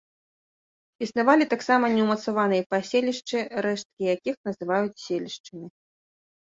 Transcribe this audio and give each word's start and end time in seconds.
Існавалі 1.07 1.45
таксама 1.53 1.85
неўмацаваныя 1.97 2.65
паселішчы, 2.73 3.37
рэшткі 3.67 4.03
якіх 4.15 4.35
называюць 4.51 4.93
селішчамі. 5.05 5.67